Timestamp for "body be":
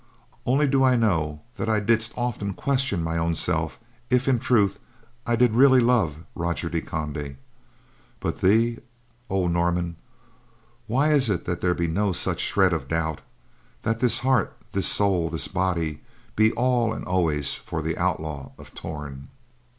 15.47-16.51